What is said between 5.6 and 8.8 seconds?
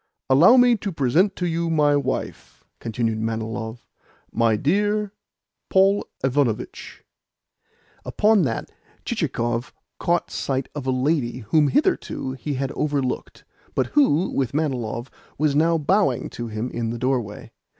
Paul Ivanovitch." Upon that